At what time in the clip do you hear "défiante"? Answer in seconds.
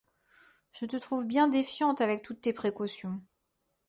1.47-2.01